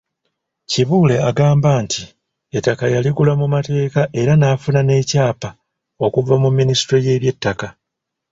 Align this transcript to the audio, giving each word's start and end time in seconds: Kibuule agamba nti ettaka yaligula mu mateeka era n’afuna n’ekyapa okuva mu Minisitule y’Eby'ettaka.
Kibuule 0.71 1.15
agamba 1.29 1.71
nti 1.83 2.01
ettaka 2.57 2.85
yaligula 2.93 3.31
mu 3.39 3.47
mateeka 3.55 4.01
era 4.21 4.33
n’afuna 4.37 4.79
n’ekyapa 4.83 5.49
okuva 6.05 6.35
mu 6.43 6.49
Minisitule 6.57 6.99
y’Eby'ettaka. 7.07 7.67